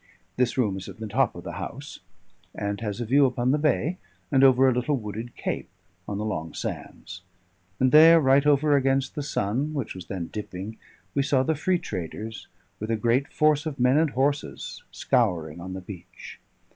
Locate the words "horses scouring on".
14.09-15.73